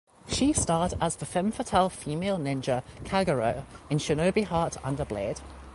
She 0.27 0.51
starred 0.51 0.95
as 0.99 1.15
the 1.17 1.27
femme 1.27 1.51
fatale 1.51 1.89
female 1.89 2.39
ninja 2.39 2.81
Kagero 3.03 3.65
in 3.87 3.99
"Shinobi 3.99 4.45
Heart 4.45 4.77
Under 4.83 5.05
Blade". 5.05 5.39